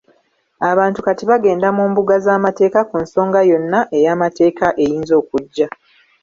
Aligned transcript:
Abantu 0.71 0.99
kati 1.05 1.23
bagenda 1.31 1.67
mu 1.77 1.83
mbuga 1.91 2.15
z'amateeka 2.25 2.79
ku 2.89 2.95
nsonga 3.03 3.39
yonna 3.49 3.79
ey'amateeka 3.97 4.65
eyinza 4.83 5.13
okujja. 5.21 5.67